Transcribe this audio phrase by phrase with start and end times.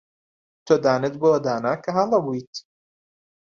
[0.65, 2.53] تۆ دانت بەوەدا نا کە هەڵە بوویت.